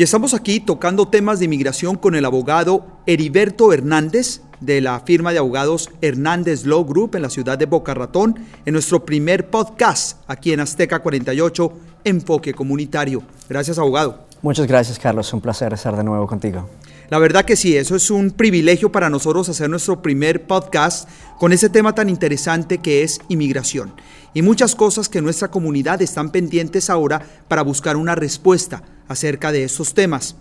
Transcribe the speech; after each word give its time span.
Y 0.00 0.02
estamos 0.02 0.32
aquí 0.32 0.60
tocando 0.60 1.08
temas 1.08 1.40
de 1.40 1.44
inmigración 1.44 1.94
con 1.94 2.14
el 2.14 2.24
abogado 2.24 2.86
Heriberto 3.04 3.70
Hernández 3.70 4.40
de 4.58 4.80
la 4.80 4.98
firma 5.00 5.30
de 5.30 5.40
abogados 5.40 5.90
Hernández 6.00 6.64
Law 6.64 6.86
Group 6.86 7.16
en 7.16 7.20
la 7.20 7.28
ciudad 7.28 7.58
de 7.58 7.66
Boca 7.66 7.92
Ratón 7.92 8.34
en 8.64 8.72
nuestro 8.72 9.04
primer 9.04 9.50
podcast 9.50 10.16
aquí 10.26 10.54
en 10.54 10.60
Azteca 10.60 11.00
48, 11.00 11.72
Enfoque 12.04 12.54
Comunitario. 12.54 13.22
Gracias, 13.46 13.78
abogado. 13.78 14.24
Muchas 14.40 14.66
gracias, 14.66 14.98
Carlos. 14.98 15.30
Un 15.34 15.42
placer 15.42 15.74
estar 15.74 15.94
de 15.94 16.02
nuevo 16.02 16.26
contigo. 16.26 16.66
La 17.10 17.18
verdad 17.18 17.44
que 17.44 17.56
sí, 17.56 17.76
eso 17.76 17.96
es 17.96 18.08
un 18.12 18.30
privilegio 18.30 18.92
para 18.92 19.10
nosotros 19.10 19.48
hacer 19.48 19.68
nuestro 19.68 20.00
primer 20.00 20.46
podcast 20.46 21.08
con 21.40 21.52
ese 21.52 21.68
tema 21.68 21.92
tan 21.92 22.08
interesante 22.08 22.78
que 22.78 23.02
es 23.02 23.18
inmigración 23.28 23.92
y 24.32 24.42
muchas 24.42 24.76
cosas 24.76 25.08
que 25.08 25.20
nuestra 25.20 25.50
comunidad 25.50 26.00
están 26.02 26.30
pendientes 26.30 26.88
ahora 26.88 27.20
para 27.48 27.62
buscar 27.62 27.96
una 27.96 28.14
respuesta 28.14 28.84
acerca 29.08 29.50
de 29.50 29.64
estos 29.64 29.92
temas. 29.92 30.36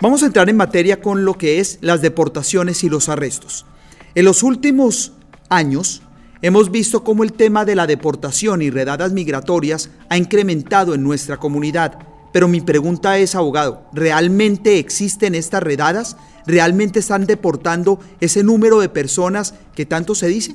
Vamos 0.00 0.22
a 0.22 0.26
entrar 0.26 0.48
en 0.48 0.56
materia 0.56 1.00
con 1.00 1.24
lo 1.24 1.36
que 1.36 1.58
es 1.58 1.78
las 1.80 2.02
deportaciones 2.02 2.84
y 2.84 2.88
los 2.88 3.08
arrestos. 3.08 3.66
En 4.14 4.26
los 4.26 4.44
últimos 4.44 5.14
años 5.48 6.02
hemos 6.40 6.70
visto 6.70 7.02
cómo 7.02 7.24
el 7.24 7.32
tema 7.32 7.64
de 7.64 7.74
la 7.74 7.88
deportación 7.88 8.62
y 8.62 8.70
redadas 8.70 9.10
migratorias 9.10 9.90
ha 10.08 10.16
incrementado 10.16 10.94
en 10.94 11.02
nuestra 11.02 11.38
comunidad. 11.38 12.09
Pero 12.32 12.48
mi 12.48 12.60
pregunta 12.60 13.18
es, 13.18 13.34
abogado, 13.34 13.82
¿realmente 13.92 14.78
existen 14.78 15.34
estas 15.34 15.62
redadas? 15.62 16.16
¿Realmente 16.46 17.00
están 17.00 17.26
deportando 17.26 17.98
ese 18.20 18.42
número 18.42 18.80
de 18.80 18.88
personas 18.88 19.54
que 19.74 19.86
tanto 19.86 20.14
se 20.14 20.28
dice? 20.28 20.54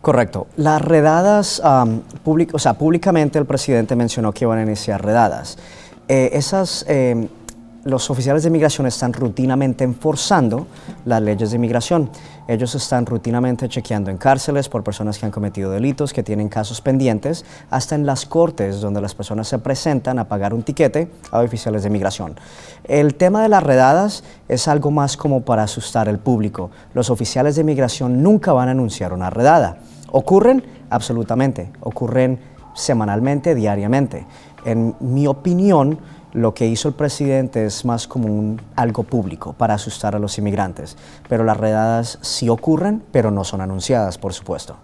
Correcto. 0.00 0.46
Las 0.56 0.80
redadas, 0.80 1.60
o 1.64 2.58
sea, 2.58 2.74
públicamente 2.74 3.38
el 3.38 3.46
presidente 3.46 3.96
mencionó 3.96 4.32
que 4.32 4.44
iban 4.44 4.58
a 4.58 4.62
iniciar 4.62 5.04
redadas. 5.04 5.58
Eh, 6.08 6.30
esas, 6.32 6.84
eh, 6.88 7.28
los 7.84 8.10
oficiales 8.10 8.42
de 8.42 8.48
inmigración 8.48 8.86
están 8.86 9.12
rutinamente 9.12 9.84
enforzando 9.84 10.66
las 11.04 11.22
leyes 11.22 11.50
de 11.50 11.56
inmigración. 11.56 12.10
Ellos 12.46 12.74
están 12.74 13.06
rutinamente 13.06 13.68
chequeando 13.68 14.10
en 14.10 14.16
cárceles 14.16 14.68
por 14.68 14.82
personas 14.82 15.18
que 15.18 15.26
han 15.26 15.32
cometido 15.32 15.70
delitos, 15.70 16.12
que 16.12 16.22
tienen 16.22 16.48
casos 16.48 16.80
pendientes, 16.80 17.44
hasta 17.70 17.94
en 17.94 18.04
las 18.06 18.26
cortes 18.26 18.80
donde 18.80 19.00
las 19.00 19.14
personas 19.14 19.48
se 19.48 19.58
presentan 19.58 20.18
a 20.18 20.28
pagar 20.28 20.54
un 20.54 20.62
tiquete 20.62 21.10
a 21.30 21.40
oficiales 21.40 21.82
de 21.82 21.88
inmigración. 21.88 22.36
El 22.84 23.14
tema 23.14 23.42
de 23.42 23.48
las 23.48 23.62
redadas 23.62 24.24
es 24.48 24.66
algo 24.66 24.90
más 24.90 25.16
como 25.16 25.42
para 25.42 25.62
asustar 25.62 26.08
al 26.08 26.18
público. 26.18 26.70
Los 26.94 27.10
oficiales 27.10 27.54
de 27.54 27.62
inmigración 27.62 28.22
nunca 28.22 28.52
van 28.52 28.68
a 28.68 28.72
anunciar 28.72 29.12
una 29.12 29.30
redada. 29.30 29.78
¿Ocurren? 30.10 30.64
Absolutamente. 30.90 31.70
Ocurren 31.80 32.38
semanalmente, 32.78 33.54
diariamente. 33.54 34.26
En 34.64 34.94
mi 35.00 35.26
opinión, 35.26 35.98
lo 36.32 36.54
que 36.54 36.66
hizo 36.66 36.88
el 36.88 36.94
presidente 36.94 37.64
es 37.64 37.84
más 37.84 38.06
como 38.06 38.56
algo 38.76 39.02
público 39.02 39.52
para 39.52 39.74
asustar 39.74 40.14
a 40.14 40.18
los 40.18 40.38
inmigrantes. 40.38 40.96
Pero 41.28 41.44
las 41.44 41.56
redadas 41.56 42.18
sí 42.22 42.48
ocurren, 42.48 43.02
pero 43.12 43.30
no 43.30 43.44
son 43.44 43.60
anunciadas, 43.60 44.18
por 44.18 44.32
supuesto. 44.32 44.76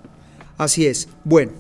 Así 0.58 0.86
es. 0.86 1.08
Bueno, 1.24 1.52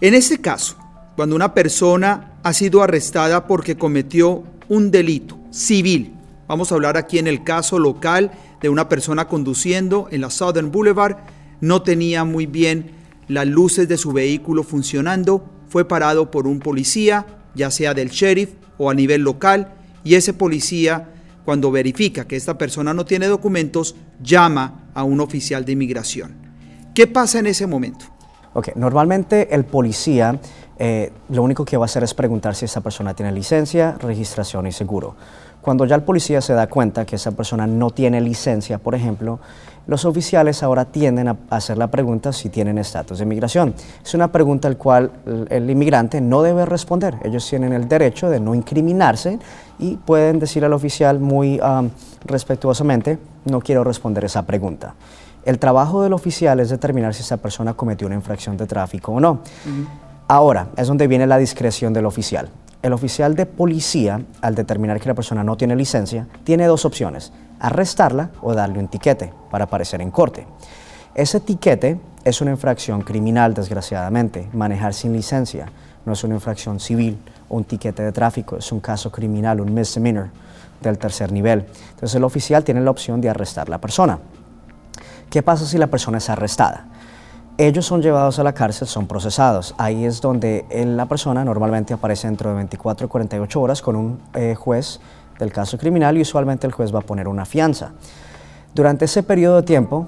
en 0.00 0.14
este 0.14 0.40
caso, 0.40 0.76
cuando 1.16 1.36
una 1.36 1.54
persona 1.54 2.32
ha 2.42 2.52
sido 2.52 2.82
arrestada 2.82 3.46
porque 3.46 3.76
cometió 3.76 4.44
un 4.68 4.90
delito 4.90 5.38
civil, 5.50 6.14
vamos 6.46 6.70
a 6.70 6.74
hablar 6.74 6.96
aquí 6.96 7.18
en 7.18 7.26
el 7.26 7.44
caso 7.44 7.78
local 7.78 8.30
de 8.60 8.68
una 8.68 8.88
persona 8.88 9.28
conduciendo 9.28 10.08
en 10.10 10.20
la 10.20 10.30
Southern 10.30 10.70
Boulevard, 10.70 11.16
no 11.60 11.82
tenía 11.82 12.24
muy 12.24 12.46
bien 12.46 12.92
las 13.28 13.46
luces 13.46 13.88
de 13.88 13.96
su 13.96 14.12
vehículo 14.12 14.62
funcionando, 14.62 15.48
fue 15.68 15.86
parado 15.86 16.30
por 16.30 16.46
un 16.46 16.60
policía, 16.60 17.26
ya 17.54 17.70
sea 17.70 17.94
del 17.94 18.08
sheriff 18.08 18.50
o 18.78 18.90
a 18.90 18.94
nivel 18.94 19.22
local, 19.22 19.74
y 20.02 20.14
ese 20.14 20.32
policía, 20.32 21.10
cuando 21.44 21.70
verifica 21.70 22.26
que 22.26 22.36
esta 22.36 22.56
persona 22.56 22.94
no 22.94 23.04
tiene 23.04 23.26
documentos, 23.26 23.96
llama 24.22 24.90
a 24.94 25.04
un 25.04 25.20
oficial 25.20 25.64
de 25.64 25.72
inmigración. 25.72 26.34
¿Qué 26.94 27.06
pasa 27.06 27.38
en 27.38 27.46
ese 27.46 27.66
momento? 27.66 28.06
Ok, 28.54 28.74
normalmente 28.76 29.54
el 29.54 29.64
policía 29.64 30.40
eh, 30.78 31.12
lo 31.30 31.42
único 31.42 31.64
que 31.64 31.76
va 31.76 31.84
a 31.84 31.86
hacer 31.86 32.04
es 32.04 32.14
preguntar 32.14 32.54
si 32.54 32.64
esa 32.64 32.80
persona 32.80 33.14
tiene 33.14 33.32
licencia, 33.32 33.96
registración 33.98 34.66
y 34.66 34.72
seguro. 34.72 35.14
Cuando 35.60 35.84
ya 35.84 35.96
el 35.96 36.02
policía 36.02 36.40
se 36.40 36.52
da 36.52 36.68
cuenta 36.68 37.04
que 37.04 37.16
esa 37.16 37.32
persona 37.32 37.66
no 37.66 37.90
tiene 37.90 38.20
licencia, 38.20 38.78
por 38.78 38.94
ejemplo, 38.94 39.40
los 39.88 40.04
oficiales 40.04 40.62
ahora 40.62 40.84
tienden 40.84 41.28
a 41.28 41.36
hacer 41.50 41.78
la 41.78 41.88
pregunta 41.88 42.32
si 42.32 42.48
tienen 42.48 42.78
estatus 42.78 43.18
de 43.18 43.24
inmigración. 43.24 43.74
Es 44.04 44.14
una 44.14 44.30
pregunta 44.30 44.68
al 44.68 44.76
cual 44.76 45.10
el 45.48 45.68
inmigrante 45.68 46.20
no 46.20 46.42
debe 46.42 46.64
responder. 46.66 47.16
Ellos 47.24 47.48
tienen 47.48 47.72
el 47.72 47.88
derecho 47.88 48.28
de 48.28 48.38
no 48.38 48.54
incriminarse 48.54 49.38
y 49.78 49.96
pueden 49.96 50.38
decir 50.38 50.64
al 50.64 50.74
oficial 50.74 51.18
muy 51.18 51.58
respetuosamente, 52.24 53.18
no 53.46 53.60
quiero 53.60 53.82
responder 53.82 54.26
esa 54.26 54.42
pregunta. 54.42 54.94
El 55.44 55.58
trabajo 55.58 56.02
del 56.02 56.12
oficial 56.12 56.60
es 56.60 56.68
determinar 56.68 57.14
si 57.14 57.22
esa 57.22 57.38
persona 57.38 57.72
cometió 57.72 58.06
una 58.06 58.16
infracción 58.16 58.58
de 58.58 58.66
tráfico 58.66 59.12
o 59.12 59.20
no. 59.20 59.40
Ahora, 60.28 60.68
es 60.76 60.86
donde 60.86 61.08
viene 61.08 61.26
la 61.26 61.38
discreción 61.38 61.94
del 61.94 62.04
oficial. 62.06 62.50
El 62.82 62.92
oficial 62.92 63.34
de 63.34 63.46
policía, 63.46 64.20
al 64.42 64.54
determinar 64.54 65.00
que 65.00 65.08
la 65.08 65.14
persona 65.14 65.42
no 65.42 65.56
tiene 65.56 65.74
licencia, 65.74 66.28
tiene 66.44 66.66
dos 66.66 66.84
opciones, 66.84 67.32
arrestarla 67.58 68.30
o 68.42 68.54
darle 68.54 68.78
un 68.78 68.88
tiquete 68.88 69.32
para 69.50 69.64
aparecer 69.64 70.00
en 70.02 70.10
corte. 70.10 70.46
Ese 71.14 71.40
tiquete 71.40 71.98
es 72.24 72.40
una 72.40 72.50
infracción 72.50 73.00
criminal, 73.00 73.54
desgraciadamente. 73.54 74.48
Manejar 74.52 74.92
sin 74.92 75.14
licencia 75.14 75.66
no 76.04 76.12
es 76.12 76.22
una 76.22 76.34
infracción 76.34 76.78
civil 76.78 77.18
un 77.48 77.64
tiquete 77.64 78.02
de 78.02 78.12
tráfico, 78.12 78.56
es 78.56 78.70
un 78.72 78.80
caso 78.80 79.10
criminal, 79.10 79.60
un 79.60 79.72
misdemeanor 79.72 80.28
del 80.80 80.98
tercer 80.98 81.32
nivel. 81.32 81.66
Entonces 81.90 82.14
el 82.14 82.24
oficial 82.24 82.64
tiene 82.64 82.80
la 82.80 82.90
opción 82.90 83.20
de 83.20 83.30
arrestar 83.30 83.66
a 83.68 83.70
la 83.70 83.78
persona. 83.78 84.18
¿Qué 85.30 85.42
pasa 85.42 85.66
si 85.66 85.78
la 85.78 85.88
persona 85.88 86.18
es 86.18 86.30
arrestada? 86.30 86.86
Ellos 87.58 87.86
son 87.86 88.00
llevados 88.00 88.38
a 88.38 88.44
la 88.44 88.54
cárcel, 88.54 88.86
son 88.86 89.08
procesados. 89.08 89.74
Ahí 89.78 90.04
es 90.04 90.20
donde 90.20 90.64
la 90.70 91.06
persona 91.06 91.44
normalmente 91.44 91.92
aparece 91.92 92.28
dentro 92.28 92.50
de 92.50 92.56
24 92.56 93.06
o 93.06 93.10
48 93.10 93.60
horas 93.60 93.82
con 93.82 93.96
un 93.96 94.20
eh, 94.34 94.54
juez 94.54 95.00
del 95.40 95.52
caso 95.52 95.76
criminal 95.76 96.16
y 96.16 96.22
usualmente 96.22 96.68
el 96.68 96.72
juez 96.72 96.94
va 96.94 97.00
a 97.00 97.02
poner 97.02 97.26
una 97.26 97.44
fianza. 97.44 97.92
Durante 98.74 99.06
ese 99.06 99.24
periodo 99.24 99.56
de 99.56 99.62
tiempo, 99.64 100.06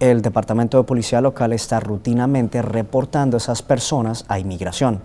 el 0.00 0.22
Departamento 0.22 0.78
de 0.78 0.84
Policía 0.84 1.20
Local 1.20 1.52
está 1.52 1.80
rutinamente 1.80 2.62
reportando 2.62 3.36
a 3.36 3.38
esas 3.38 3.62
personas 3.62 4.24
a 4.28 4.38
inmigración. 4.38 5.02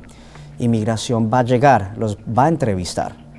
Inmigración 0.60 1.30
va 1.32 1.40
a 1.40 1.44
llegar, 1.44 1.94
los 1.98 2.18
va 2.18 2.46
a 2.46 2.50
entrevistar 2.50 3.30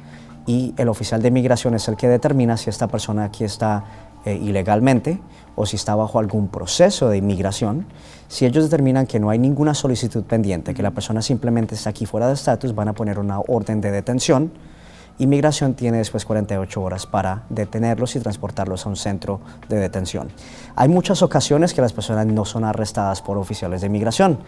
y 0.47 0.75
el 0.77 0.89
oficial 0.89 1.23
de 1.23 1.29
inmigración 1.29 1.75
es 1.75 1.87
el 1.89 1.97
que 1.97 2.09
determina 2.09 2.57
si 2.57 2.71
esta 2.71 2.89
persona 2.89 3.25
aquí 3.25 3.45
está 3.45 3.85
eh, 4.25 4.35
ilegalmente 4.35 5.21
o 5.57 5.67
si 5.67 5.77
está 5.77 5.95
bajo 5.95 6.19
algún 6.19 6.49
proceso 6.49 7.09
de 7.09 7.19
inmigración, 7.19 7.87
si 8.29 8.47
ellos 8.47 8.65
determinan 8.65 9.07
que 9.07 9.21
no 9.21 9.31
hay 9.31 9.39
ninguna 9.39 9.75
solicitud 9.75 10.25
pendiente, 10.25 10.75
que 10.75 10.83
la 10.83 10.93
persona 10.93 11.21
simplemente 11.23 11.75
está 11.75 11.91
aquí 11.91 12.07
fuera 12.07 12.29
de 12.29 12.35
estatus, 12.35 12.75
van 12.75 12.89
a 12.89 12.93
poner 12.95 13.19
una 13.19 13.41
orden 13.41 13.81
de 13.81 13.91
detención. 13.91 14.53
Inmigración 15.19 15.75
tiene 15.75 15.99
después 15.99 16.25
48 16.25 16.81
horas 16.81 17.07
para 17.07 17.45
detenerlos 17.51 18.17
y 18.17 18.21
transportarlos 18.21 18.87
a 18.87 18.89
un 18.89 18.97
centro 18.97 19.41
de 19.69 19.77
detención. 19.77 20.29
Hay 20.77 20.89
muchas 20.89 21.23
ocasiones 21.23 21.75
que 21.75 21.83
las 21.83 21.93
personas 21.93 22.27
no 22.27 22.47
son 22.47 22.65
arrestadas 22.65 23.21
por 23.21 23.37
oficiales 23.37 23.83
de 23.83 23.89
inmigración. 23.89 24.39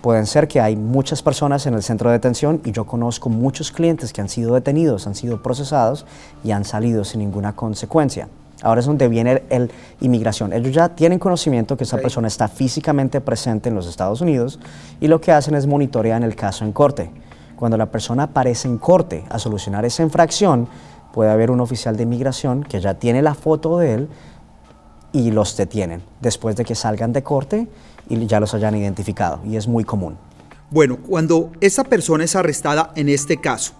Pueden 0.00 0.26
ser 0.26 0.48
que 0.48 0.60
hay 0.60 0.76
muchas 0.76 1.22
personas 1.22 1.66
en 1.66 1.74
el 1.74 1.82
centro 1.82 2.10
de 2.10 2.18
detención 2.18 2.60
y 2.64 2.72
yo 2.72 2.86
conozco 2.86 3.28
muchos 3.28 3.72
clientes 3.72 4.12
que 4.12 4.20
han 4.20 4.28
sido 4.28 4.54
detenidos, 4.54 5.06
han 5.06 5.14
sido 5.14 5.42
procesados 5.42 6.06
y 6.44 6.50
han 6.52 6.64
salido 6.64 7.04
sin 7.04 7.20
ninguna 7.20 7.54
consecuencia. 7.54 8.28
Ahora 8.62 8.80
es 8.80 8.86
donde 8.86 9.08
viene 9.08 9.42
el, 9.50 9.70
inmigración. 10.00 10.52
Ellos 10.52 10.72
ya 10.72 10.88
tienen 10.90 11.18
conocimiento 11.18 11.76
que 11.76 11.84
esa 11.84 11.98
persona 11.98 12.28
está 12.28 12.48
físicamente 12.48 13.20
presente 13.20 13.68
en 13.68 13.74
los 13.74 13.86
Estados 13.86 14.20
Unidos 14.20 14.58
y 15.00 15.08
lo 15.08 15.20
que 15.20 15.32
hacen 15.32 15.54
es 15.54 15.66
monitorear 15.66 16.22
el 16.22 16.36
caso 16.36 16.64
en 16.64 16.72
corte. 16.72 17.10
Cuando 17.56 17.76
la 17.76 17.86
persona 17.86 18.24
aparece 18.24 18.68
en 18.68 18.78
corte 18.78 19.24
a 19.28 19.38
solucionar 19.38 19.84
esa 19.84 20.02
infracción, 20.02 20.68
puede 21.12 21.30
haber 21.30 21.50
un 21.50 21.60
oficial 21.60 21.96
de 21.96 22.04
inmigración 22.04 22.62
que 22.62 22.80
ya 22.80 22.94
tiene 22.94 23.22
la 23.22 23.34
foto 23.34 23.78
de 23.78 23.94
él 23.94 24.08
y 25.12 25.30
los 25.30 25.56
detienen 25.56 26.02
después 26.20 26.56
de 26.56 26.64
que 26.64 26.74
salgan 26.74 27.12
de 27.12 27.22
corte 27.22 27.68
y 28.08 28.26
ya 28.26 28.40
los 28.40 28.54
hayan 28.54 28.74
identificado. 28.76 29.40
Y 29.44 29.56
es 29.56 29.68
muy 29.68 29.84
común. 29.84 30.16
Bueno, 30.70 30.96
cuando 30.96 31.52
esa 31.60 31.84
persona 31.84 32.24
es 32.24 32.34
arrestada 32.34 32.92
en 32.96 33.08
este 33.08 33.36
caso 33.36 33.74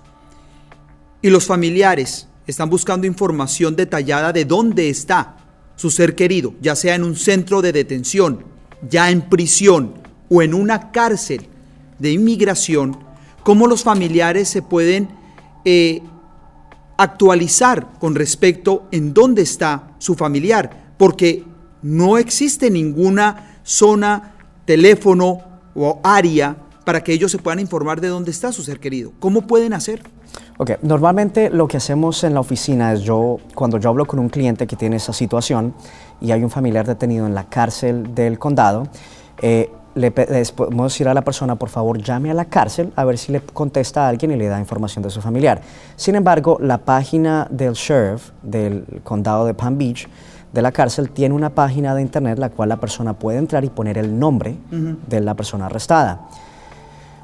y 1.22 1.30
los 1.30 1.46
familiares 1.46 2.28
están 2.46 2.70
buscando 2.70 3.06
información 3.06 3.76
detallada 3.76 4.32
de 4.32 4.44
dónde 4.44 4.88
está 4.88 5.36
su 5.76 5.90
ser 5.90 6.14
querido, 6.14 6.54
ya 6.60 6.76
sea 6.76 6.94
en 6.94 7.04
un 7.04 7.16
centro 7.16 7.62
de 7.62 7.72
detención, 7.72 8.44
ya 8.88 9.10
en 9.10 9.28
prisión 9.28 9.94
o 10.28 10.42
en 10.42 10.54
una 10.54 10.92
cárcel 10.92 11.46
de 11.98 12.12
inmigración, 12.12 12.98
cómo 13.42 13.66
los 13.66 13.82
familiares 13.82 14.48
se 14.48 14.62
pueden 14.62 15.08
eh, 15.64 16.02
actualizar 16.96 17.92
con 17.98 18.14
respecto 18.14 18.86
en 18.90 19.14
dónde 19.14 19.42
está 19.42 19.94
su 19.98 20.14
familiar, 20.14 20.94
porque 20.98 21.44
no 21.82 22.18
existe 22.18 22.70
ninguna 22.70 23.60
zona, 23.64 24.34
teléfono 24.64 25.40
o 25.74 26.00
área 26.04 26.56
para 26.84 27.02
que 27.02 27.12
ellos 27.12 27.30
se 27.30 27.38
puedan 27.38 27.60
informar 27.60 28.00
de 28.00 28.08
dónde 28.08 28.30
está 28.30 28.52
su 28.52 28.62
ser 28.62 28.80
querido. 28.80 29.12
¿Cómo 29.20 29.46
pueden 29.46 29.72
hacer? 29.72 30.02
Ok, 30.58 30.72
normalmente 30.82 31.50
lo 31.50 31.66
que 31.66 31.78
hacemos 31.78 32.22
en 32.24 32.34
la 32.34 32.40
oficina 32.40 32.92
es 32.92 33.00
yo, 33.00 33.38
cuando 33.54 33.78
yo 33.78 33.88
hablo 33.88 34.04
con 34.06 34.18
un 34.18 34.28
cliente 34.28 34.66
que 34.66 34.76
tiene 34.76 34.96
esa 34.96 35.12
situación 35.12 35.74
y 36.20 36.30
hay 36.30 36.44
un 36.44 36.50
familiar 36.50 36.86
detenido 36.86 37.26
en 37.26 37.34
la 37.34 37.44
cárcel 37.44 38.14
del 38.14 38.38
condado, 38.38 38.86
eh, 39.40 39.70
le 39.94 40.10
podemos 40.10 40.92
decir 40.92 41.08
a 41.08 41.14
la 41.14 41.22
persona, 41.22 41.56
por 41.56 41.68
favor, 41.68 41.98
llame 41.98 42.30
a 42.30 42.34
la 42.34 42.46
cárcel 42.46 42.92
a 42.96 43.04
ver 43.04 43.18
si 43.18 43.32
le 43.32 43.40
contesta 43.40 44.06
a 44.06 44.08
alguien 44.08 44.30
y 44.30 44.36
le 44.36 44.46
da 44.48 44.58
información 44.58 45.02
de 45.02 45.10
su 45.10 45.20
familiar. 45.20 45.60
Sin 45.96 46.14
embargo, 46.14 46.58
la 46.60 46.78
página 46.78 47.46
del 47.50 47.74
sheriff 47.74 48.30
del 48.42 49.00
condado 49.04 49.44
de 49.44 49.54
Palm 49.54 49.76
Beach, 49.76 50.08
de 50.52 50.62
la 50.62 50.72
cárcel, 50.72 51.10
tiene 51.10 51.34
una 51.34 51.50
página 51.50 51.94
de 51.94 52.02
internet 52.02 52.38
la 52.38 52.50
cual 52.50 52.68
la 52.68 52.76
persona 52.76 53.14
puede 53.14 53.38
entrar 53.38 53.64
y 53.64 53.70
poner 53.70 53.98
el 53.98 54.18
nombre 54.18 54.56
de 54.70 55.20
la 55.20 55.34
persona 55.34 55.66
arrestada. 55.66 56.28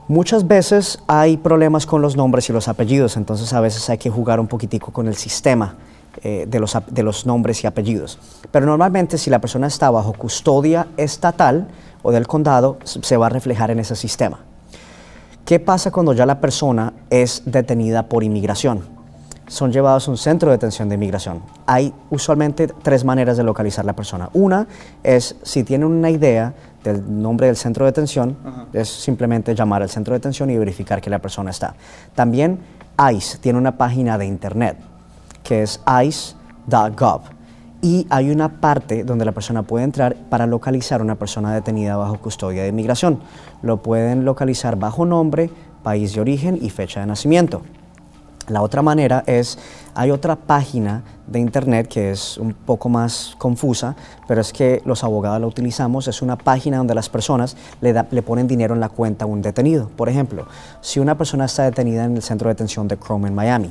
Muchas 0.09 0.49
veces 0.49 1.01
hay 1.07 1.37
problemas 1.37 1.85
con 1.85 2.01
los 2.01 2.17
nombres 2.17 2.49
y 2.49 2.55
los 2.55 2.67
apellidos, 2.67 3.19
entonces 3.19 3.53
a 3.53 3.61
veces 3.61 3.91
hay 3.91 3.99
que 3.99 4.09
jugar 4.09 4.41
un 4.41 4.47
poquitico 4.47 4.91
con 4.91 5.07
el 5.07 5.15
sistema 5.17 5.75
eh, 6.23 6.47
de, 6.49 7.03
los, 7.03 7.27
nombres 7.27 7.63
y 7.63 7.67
apellidos. 7.67 8.19
Pero 8.51 8.65
normalmente 8.65 9.19
si 9.19 9.29
la 9.29 9.39
persona 9.39 9.67
está 9.67 9.91
bajo 9.91 10.15
custodia 10.15 10.89
estatal 10.97 11.69
o 12.03 12.11
del 12.11 12.27
condado, 12.27 12.79
se 12.85 13.19
va 13.19 13.27
a 13.27 13.29
reflejar 13.29 13.71
en 13.71 13.81
ese 13.81 13.95
sistema. 13.97 14.41
¿Qué 15.45 15.61
pasa 15.61 15.91
cuando 15.91 16.15
ya 16.15 16.25
la 16.25 16.41
persona 16.41 16.95
es 17.11 17.43
detenida 17.45 18.09
por 18.09 18.25
inmigración? 18.25 18.81
Son 19.47 19.73
llevados 19.73 20.09
a 20.09 20.11
un 20.11 20.17
centro 20.17 20.51
de 20.51 20.57
detención 20.57 20.89
de 20.89 20.95
inmigración. 20.95 21.43
Hay 21.67 21.93
usualmente 22.09 22.69
tres 22.83 23.05
maneras 23.05 23.37
de 23.37 23.45
localizar 23.45 23.85
a 23.85 23.87
la 23.87 23.97
persona. 23.97 24.31
Una 24.33 24.67
es 25.03 25.37
si 25.43 25.65
tienen 25.65 25.89
una 25.89 26.09
idea 26.09 26.55
del 26.93 27.23
nombre 27.23 27.47
del 27.47 27.57
centro 27.57 27.85
de 27.85 27.93
detención, 27.93 28.37
es 28.73 28.89
simplemente 28.89 29.55
llamar 29.55 29.83
al 29.83 29.91
centro 29.91 30.13
de 30.13 30.19
detención 30.19 30.51
y 30.51 30.59
verificar 30.59 31.01
que 31.01 31.11
la 31.11 31.19
persona 31.19 31.51
está. 31.51 31.75
También 32.15 32.59
ICE 33.13 33.39
tiene 33.39 33.59
una 33.59 33.77
página 33.77 34.19
de 34.19 34.27
internet 34.27 34.77
que 35.43 35.63
es 35.63 35.81
ice.gov 36.05 37.23
y 37.81 38.07
hay 38.11 38.31
una 38.31 38.61
parte 38.61 39.05
donde 39.05 39.25
la 39.25 39.33
persona 39.33 39.63
puede 39.63 39.85
entrar 39.85 40.17
para 40.29 40.47
localizar 40.47 41.01
a 41.01 41.05
una 41.05 41.15
persona 41.15 41.55
detenida 41.55 41.97
bajo 41.97 42.19
custodia 42.19 42.63
de 42.63 42.69
inmigración. 42.69 43.21
Lo 43.63 43.83
pueden 43.83 44.25
localizar 44.25 44.77
bajo 44.77 45.07
nombre, 45.07 45.51
país 45.83 46.13
de 46.15 46.21
origen 46.21 46.59
y 46.61 46.71
fecha 46.71 47.01
de 47.01 47.07
nacimiento. 47.07 47.63
La 48.49 48.63
otra 48.63 48.83
manera 48.83 49.23
es, 49.27 49.59
hay 49.95 50.11
otra 50.11 50.37
página 50.37 51.03
de 51.27 51.39
internet 51.39 51.89
que 51.89 52.11
es 52.11 52.39
un 52.39 52.55
poco 52.55 52.89
más 52.89 53.35
confusa, 53.39 53.95
pero 54.27 54.41
es 54.41 54.53
que 54.53 54.83
los 54.85 55.05
abogados 55.05 55.41
la 55.41 55.47
utilizamos, 55.47 56.09
es 56.09 56.23
una 56.23 56.37
página 56.37 56.79
donde 56.79 56.95
las 56.95 57.09
personas 57.09 57.57
le, 57.81 57.93
le 58.11 58.23
ponen 58.23 58.47
dinero 58.47 58.75
en 58.75 58.81
la 58.81 58.89
cuenta 58.89 59.25
a 59.25 59.29
un 59.29 59.43
detenido. 59.43 59.91
Por 59.97 60.09
ejemplo, 60.09 60.47
si 60.81 61.01
una 61.01 61.17
persona 61.17 61.45
está 61.45 61.65
detenida 61.65 62.05
en 62.05 62.17
el 62.17 62.23
centro 62.23 62.49
de 62.49 62.55
detención 62.55 62.89
de 62.89 62.99
Chrome 62.99 63.29
en 63.29 63.35
Miami 63.35 63.71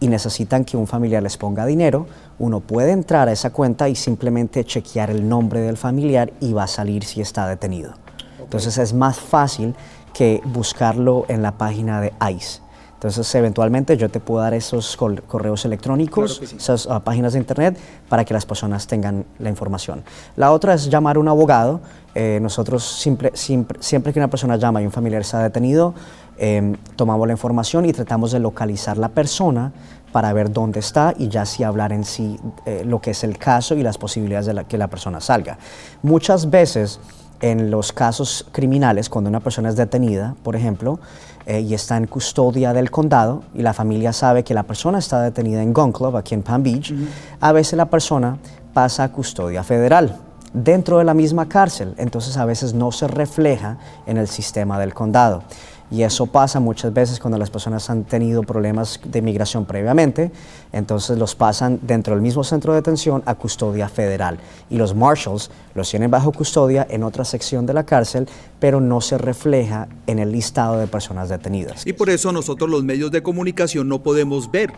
y 0.00 0.08
necesitan 0.08 0.64
que 0.64 0.76
un 0.76 0.86
familiar 0.86 1.22
les 1.22 1.36
ponga 1.36 1.66
dinero, 1.66 2.06
uno 2.38 2.60
puede 2.60 2.92
entrar 2.92 3.28
a 3.28 3.32
esa 3.32 3.50
cuenta 3.50 3.88
y 3.88 3.96
simplemente 3.96 4.64
chequear 4.64 5.10
el 5.10 5.28
nombre 5.28 5.60
del 5.60 5.76
familiar 5.76 6.32
y 6.40 6.52
va 6.52 6.64
a 6.64 6.68
salir 6.68 7.04
si 7.04 7.20
está 7.20 7.46
detenido. 7.46 7.94
Entonces 8.38 8.78
es 8.78 8.92
más 8.92 9.18
fácil 9.18 9.74
que 10.14 10.40
buscarlo 10.44 11.26
en 11.28 11.42
la 11.42 11.58
página 11.58 12.00
de 12.00 12.12
ICE. 12.30 12.65
Entonces, 12.96 13.34
eventualmente 13.34 13.96
yo 13.98 14.08
te 14.08 14.20
puedo 14.20 14.40
dar 14.40 14.54
esos 14.54 14.96
correos 14.96 15.64
electrónicos, 15.66 16.40
esas 16.40 16.86
ah, 16.86 17.00
páginas 17.00 17.34
de 17.34 17.40
internet, 17.40 17.78
para 18.08 18.24
que 18.24 18.32
las 18.32 18.46
personas 18.46 18.86
tengan 18.86 19.26
la 19.38 19.50
información. 19.50 20.02
La 20.34 20.50
otra 20.50 20.72
es 20.72 20.88
llamar 20.88 21.16
a 21.16 21.20
un 21.20 21.28
abogado. 21.28 21.80
Eh, 22.14 22.38
nosotros 22.40 22.82
siempre, 22.82 23.32
siempre, 23.34 24.12
que 24.14 24.18
una 24.18 24.30
persona 24.30 24.56
llama 24.56 24.80
y 24.80 24.86
un 24.86 24.92
familiar 24.92 25.20
está 25.20 25.42
detenido, 25.42 25.92
em, 26.38 26.74
tomamos 26.96 27.26
la 27.26 27.34
información 27.34 27.84
y 27.84 27.92
tratamos 27.92 28.32
de 28.32 28.40
localizar 28.40 28.96
la 28.96 29.10
persona 29.10 29.72
para 30.10 30.32
ver 30.32 30.50
dónde 30.50 30.80
está 30.80 31.12
y 31.18 31.28
ya 31.28 31.44
sí 31.44 31.62
hablar 31.64 31.92
en 31.92 32.02
sí 32.02 32.38
eh, 32.64 32.82
lo 32.86 33.02
que 33.02 33.10
es 33.10 33.22
el 33.24 33.36
caso 33.36 33.74
y 33.74 33.82
las 33.82 33.98
posibilidades 33.98 34.46
de 34.46 34.64
que 34.64 34.78
la 34.78 34.88
persona 34.88 35.20
salga. 35.20 35.58
Muchas 36.02 36.48
veces 36.48 36.98
en 37.40 37.70
los 37.70 37.92
casos 37.92 38.46
criminales, 38.52 39.08
cuando 39.08 39.28
una 39.30 39.40
persona 39.40 39.68
es 39.68 39.76
detenida, 39.76 40.34
por 40.42 40.56
ejemplo, 40.56 40.98
eh, 41.46 41.60
y 41.60 41.74
está 41.74 41.96
en 41.96 42.06
custodia 42.06 42.72
del 42.72 42.90
condado 42.90 43.44
y 43.54 43.62
la 43.62 43.72
familia 43.72 44.12
sabe 44.12 44.42
que 44.42 44.54
la 44.54 44.64
persona 44.64 44.98
está 44.98 45.22
detenida 45.22 45.62
en 45.62 45.72
Gun 45.72 45.92
Club, 45.92 46.16
aquí 46.16 46.34
en 46.34 46.42
Palm 46.42 46.62
Beach, 46.62 46.92
a 47.40 47.52
veces 47.52 47.76
la 47.76 47.86
persona 47.86 48.38
pasa 48.72 49.04
a 49.04 49.12
custodia 49.12 49.62
federal 49.62 50.16
dentro 50.52 50.98
de 50.98 51.04
la 51.04 51.14
misma 51.14 51.48
cárcel, 51.48 51.94
entonces 51.98 52.36
a 52.36 52.44
veces 52.44 52.72
no 52.72 52.90
se 52.90 53.06
refleja 53.06 53.78
en 54.06 54.16
el 54.16 54.26
sistema 54.26 54.78
del 54.78 54.94
condado. 54.94 55.42
Y 55.90 56.02
eso 56.02 56.26
pasa 56.26 56.58
muchas 56.58 56.92
veces 56.92 57.20
cuando 57.20 57.38
las 57.38 57.50
personas 57.50 57.88
han 57.90 58.04
tenido 58.04 58.42
problemas 58.42 59.00
de 59.04 59.22
migración 59.22 59.64
previamente, 59.66 60.32
entonces 60.72 61.16
los 61.16 61.34
pasan 61.34 61.78
dentro 61.82 62.14
del 62.14 62.22
mismo 62.22 62.42
centro 62.42 62.72
de 62.72 62.80
detención 62.80 63.22
a 63.26 63.36
custodia 63.36 63.88
federal. 63.88 64.38
Y 64.68 64.78
los 64.78 64.94
marshals 64.94 65.50
los 65.74 65.88
tienen 65.88 66.10
bajo 66.10 66.32
custodia 66.32 66.86
en 66.90 67.04
otra 67.04 67.24
sección 67.24 67.66
de 67.66 67.74
la 67.74 67.84
cárcel, 67.84 68.28
pero 68.58 68.80
no 68.80 69.00
se 69.00 69.16
refleja 69.16 69.88
en 70.06 70.18
el 70.18 70.32
listado 70.32 70.78
de 70.78 70.86
personas 70.86 71.28
detenidas. 71.28 71.86
Y 71.86 71.92
por 71.92 72.10
eso 72.10 72.32
nosotros 72.32 72.68
los 72.68 72.82
medios 72.82 73.10
de 73.10 73.22
comunicación 73.22 73.88
no 73.88 74.02
podemos 74.02 74.50
ver 74.50 74.72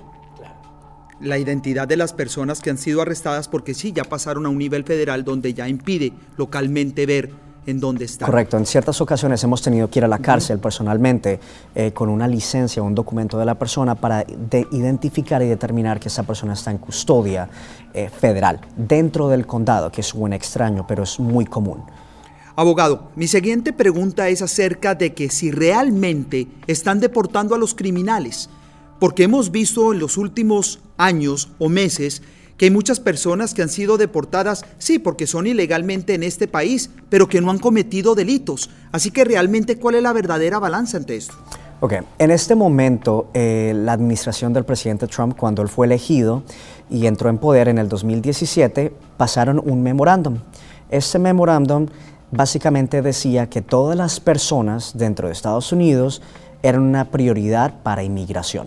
la 1.20 1.38
identidad 1.38 1.88
de 1.88 1.96
las 1.96 2.12
personas 2.12 2.60
que 2.60 2.70
han 2.70 2.78
sido 2.78 3.02
arrestadas 3.02 3.48
porque 3.48 3.74
sí, 3.74 3.92
ya 3.92 4.04
pasaron 4.04 4.46
a 4.46 4.48
un 4.50 4.58
nivel 4.58 4.84
federal 4.84 5.24
donde 5.24 5.52
ya 5.54 5.68
impide 5.68 6.12
localmente 6.36 7.06
ver 7.06 7.47
en 7.68 7.80
dónde 7.80 8.06
está. 8.06 8.24
Correcto, 8.24 8.56
en 8.56 8.64
ciertas 8.64 8.98
ocasiones 9.02 9.44
hemos 9.44 9.60
tenido 9.60 9.90
que 9.90 9.98
ir 9.98 10.04
a 10.04 10.08
la 10.08 10.18
cárcel 10.18 10.58
personalmente 10.58 11.38
eh, 11.74 11.92
con 11.92 12.08
una 12.08 12.26
licencia 12.26 12.82
o 12.82 12.86
un 12.86 12.94
documento 12.94 13.38
de 13.38 13.44
la 13.44 13.56
persona 13.56 13.94
para 13.94 14.24
identificar 14.72 15.42
y 15.42 15.46
determinar 15.46 16.00
que 16.00 16.08
esa 16.08 16.22
persona 16.22 16.54
está 16.54 16.70
en 16.70 16.78
custodia 16.78 17.48
eh, 17.92 18.08
federal 18.08 18.60
dentro 18.74 19.28
del 19.28 19.46
condado, 19.46 19.92
que 19.92 20.00
es 20.00 20.14
un 20.14 20.32
extraño, 20.32 20.86
pero 20.86 21.02
es 21.02 21.20
muy 21.20 21.44
común. 21.44 21.84
Abogado, 22.56 23.10
mi 23.14 23.28
siguiente 23.28 23.74
pregunta 23.74 24.28
es 24.28 24.40
acerca 24.40 24.94
de 24.94 25.12
que 25.12 25.28
si 25.28 25.50
realmente 25.50 26.48
están 26.66 27.00
deportando 27.00 27.54
a 27.54 27.58
los 27.58 27.74
criminales, 27.74 28.48
porque 28.98 29.24
hemos 29.24 29.50
visto 29.50 29.92
en 29.92 29.98
los 29.98 30.16
últimos 30.16 30.80
años 30.96 31.50
o 31.58 31.68
meses 31.68 32.22
que 32.58 32.66
hay 32.66 32.70
muchas 32.70 33.00
personas 33.00 33.54
que 33.54 33.62
han 33.62 33.68
sido 33.68 33.96
deportadas, 33.96 34.64
sí, 34.78 34.98
porque 34.98 35.26
son 35.26 35.46
ilegalmente 35.46 36.14
en 36.14 36.24
este 36.24 36.48
país, 36.48 36.90
pero 37.08 37.28
que 37.28 37.40
no 37.40 37.50
han 37.50 37.58
cometido 37.58 38.14
delitos. 38.14 38.68
Así 38.92 39.10
que 39.12 39.24
realmente, 39.24 39.78
¿cuál 39.78 39.94
es 39.94 40.02
la 40.02 40.12
verdadera 40.12 40.58
balanza 40.58 40.98
entre 40.98 41.16
esto? 41.16 41.34
Ok, 41.80 41.94
en 42.18 42.30
este 42.32 42.56
momento, 42.56 43.30
eh, 43.32 43.72
la 43.76 43.92
administración 43.92 44.52
del 44.52 44.64
presidente 44.64 45.06
Trump, 45.06 45.36
cuando 45.38 45.62
él 45.62 45.68
fue 45.68 45.86
elegido 45.86 46.42
y 46.90 47.06
entró 47.06 47.30
en 47.30 47.38
poder 47.38 47.68
en 47.68 47.78
el 47.78 47.88
2017, 47.88 48.92
pasaron 49.16 49.62
un 49.64 49.84
memorándum. 49.84 50.38
Este 50.90 51.20
memorándum 51.20 51.86
básicamente 52.32 53.00
decía 53.00 53.48
que 53.48 53.62
todas 53.62 53.96
las 53.96 54.18
personas 54.18 54.98
dentro 54.98 55.28
de 55.28 55.32
Estados 55.32 55.70
Unidos 55.72 56.20
eran 56.64 56.82
una 56.82 57.12
prioridad 57.12 57.74
para 57.84 58.02
inmigración. 58.02 58.66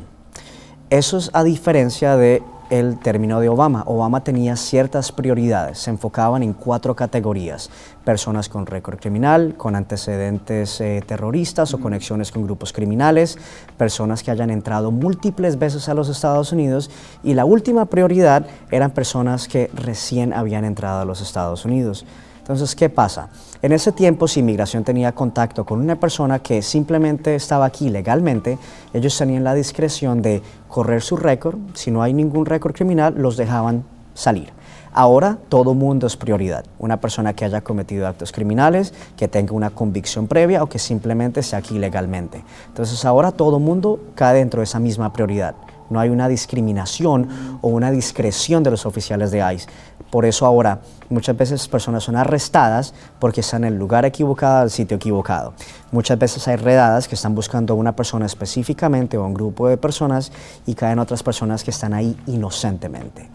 Eso 0.89 1.17
es 1.17 1.29
a 1.33 1.43
diferencia 1.43 2.15
de 2.15 2.41
el 2.71 2.97
término 2.97 3.41
de 3.41 3.49
Obama. 3.49 3.83
Obama 3.85 4.23
tenía 4.23 4.55
ciertas 4.55 5.11
prioridades, 5.11 5.77
se 5.77 5.89
enfocaban 5.91 6.41
en 6.41 6.53
cuatro 6.53 6.95
categorías. 6.95 7.69
Personas 8.05 8.47
con 8.47 8.65
récord 8.65 8.97
criminal, 8.97 9.55
con 9.57 9.75
antecedentes 9.75 10.79
eh, 10.79 11.03
terroristas 11.05 11.73
o 11.73 11.79
conexiones 11.79 12.31
con 12.31 12.43
grupos 12.43 12.71
criminales, 12.71 13.37
personas 13.77 14.23
que 14.23 14.31
hayan 14.31 14.49
entrado 14.49 14.89
múltiples 14.89 15.59
veces 15.59 15.89
a 15.89 15.93
los 15.93 16.07
Estados 16.07 16.53
Unidos 16.53 16.89
y 17.23 17.33
la 17.33 17.43
última 17.43 17.85
prioridad 17.85 18.47
eran 18.71 18.91
personas 18.91 19.49
que 19.49 19.69
recién 19.73 20.31
habían 20.31 20.63
entrado 20.63 21.01
a 21.01 21.05
los 21.05 21.21
Estados 21.21 21.65
Unidos. 21.65 22.05
Entonces, 22.51 22.75
¿qué 22.75 22.89
pasa? 22.89 23.29
En 23.61 23.71
ese 23.71 23.93
tiempo, 23.93 24.27
si 24.27 24.41
inmigración 24.41 24.83
tenía 24.83 25.13
contacto 25.13 25.65
con 25.65 25.79
una 25.79 25.97
persona 25.97 26.39
que 26.39 26.61
simplemente 26.61 27.35
estaba 27.35 27.65
aquí 27.65 27.89
legalmente, 27.89 28.57
ellos 28.93 29.17
tenían 29.17 29.45
la 29.45 29.53
discreción 29.53 30.21
de 30.21 30.41
correr 30.67 31.01
su 31.01 31.15
récord. 31.15 31.57
Si 31.73 31.91
no 31.91 32.03
hay 32.03 32.13
ningún 32.13 32.45
récord 32.45 32.73
criminal, 32.73 33.13
los 33.17 33.37
dejaban 33.37 33.85
salir. 34.13 34.51
Ahora 34.91 35.37
todo 35.47 35.73
mundo 35.73 36.07
es 36.07 36.17
prioridad. 36.17 36.65
Una 36.77 36.99
persona 36.99 37.33
que 37.33 37.45
haya 37.45 37.61
cometido 37.61 38.05
actos 38.05 38.33
criminales, 38.33 38.93
que 39.15 39.29
tenga 39.29 39.53
una 39.53 39.69
convicción 39.69 40.27
previa 40.27 40.61
o 40.61 40.67
que 40.67 40.79
simplemente 40.79 41.43
sea 41.43 41.59
aquí 41.59 41.79
legalmente. 41.79 42.43
Entonces 42.67 43.05
ahora 43.05 43.31
todo 43.31 43.59
mundo 43.59 43.99
cae 44.15 44.35
dentro 44.35 44.59
de 44.59 44.65
esa 44.65 44.79
misma 44.79 45.13
prioridad. 45.13 45.55
No 45.91 45.99
hay 45.99 46.09
una 46.09 46.29
discriminación 46.29 47.59
o 47.61 47.67
una 47.67 47.91
discreción 47.91 48.63
de 48.63 48.71
los 48.71 48.85
oficiales 48.85 49.29
de 49.29 49.39
ICE. 49.53 49.67
Por 50.09 50.25
eso 50.25 50.45
ahora 50.45 50.79
muchas 51.09 51.35
veces 51.35 51.67
personas 51.67 52.03
son 52.03 52.15
arrestadas 52.15 52.93
porque 53.19 53.41
están 53.41 53.65
en 53.65 53.73
el 53.73 53.79
lugar 53.79 54.05
equivocado, 54.05 54.61
al 54.61 54.71
sitio 54.71 54.95
equivocado. 54.95 55.53
Muchas 55.91 56.17
veces 56.17 56.47
hay 56.47 56.55
redadas 56.55 57.09
que 57.09 57.15
están 57.15 57.35
buscando 57.35 57.73
a 57.73 57.77
una 57.77 57.93
persona 57.93 58.25
específicamente 58.25 59.17
o 59.17 59.25
un 59.25 59.33
grupo 59.33 59.67
de 59.67 59.75
personas 59.75 60.31
y 60.65 60.75
caen 60.75 60.97
otras 60.97 61.23
personas 61.23 61.63
que 61.65 61.71
están 61.71 61.93
ahí 61.93 62.17
inocentemente. 62.25 63.29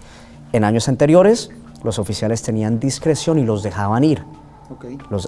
En 0.53 0.65
años 0.65 0.89
anteriores, 0.89 1.51
los 1.85 1.99
oficiales 1.99 2.41
tenían 2.43 2.81
discreción 2.81 3.39
y 3.39 3.45
los 3.45 3.63
dejaban 3.63 4.03
ir. 4.03 4.25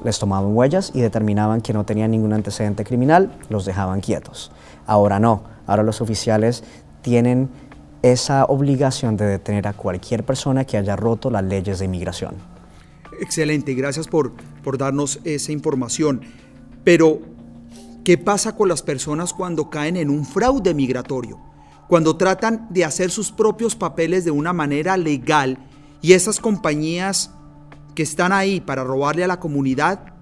les 0.03 0.19
tomaban 0.19 0.57
huellas 0.57 0.93
y 0.95 1.01
determinaban 1.03 1.61
que 1.61 1.75
no 1.75 1.85
tenían 1.85 2.11
ningún 2.11 2.33
antecedente 2.33 2.85
criminal, 2.85 3.31
los 3.51 3.67
dejaban 3.67 4.01
quietos. 4.01 4.51
Ahora 4.87 5.21
no 5.21 5.59
Ahora 5.69 5.83
los 5.83 6.01
oficiales 6.01 6.65
tienen 7.03 7.49
esa 8.03 8.45
obligación 8.45 9.17
de 9.17 9.27
detener 9.27 9.67
a 9.67 9.73
cualquier 9.73 10.25
persona 10.25 10.65
que 10.65 10.77
haya 10.77 10.97
roto 10.97 11.31
las 11.31 11.45
leyes 11.45 11.79
de 11.79 11.87
inmigración. 11.87 12.35
Excelente, 13.21 13.75
gracias 13.75 14.07
por, 14.07 14.33
por 14.63 14.79
darnos 14.79 15.21
esa 15.25 15.53
información. 15.53 16.23
Pero, 16.85 17.21
¿qué 18.05 18.17
pasa 18.17 18.55
con 18.55 18.69
las 18.69 18.83
personas 18.83 19.33
cuando 19.33 19.71
caen 19.71 19.97
en 19.97 20.11
un 20.11 20.25
fraude 20.25 20.75
migratorio? 20.75 21.39
Cuando 21.89 22.17
tratan 22.17 22.69
de 22.71 22.85
hacer 22.85 23.11
sus 23.11 23.33
propios 23.33 23.75
papeles 23.75 24.25
de 24.25 24.31
una 24.31 24.53
manera 24.53 24.97
legal 24.97 25.59
y 26.03 26.13
esas 26.13 26.39
compañías 26.39 27.33
que 27.95 28.03
están 28.03 28.33
ahí 28.33 28.61
para 28.61 28.85
robarle 28.85 29.25
a 29.25 29.27
la 29.27 29.41
comunidad 29.41 30.13